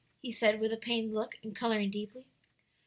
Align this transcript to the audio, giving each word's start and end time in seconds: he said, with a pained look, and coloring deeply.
he 0.19 0.31
said, 0.31 0.59
with 0.59 0.73
a 0.73 0.77
pained 0.77 1.13
look, 1.13 1.37
and 1.43 1.55
coloring 1.55 1.91
deeply. 1.91 2.25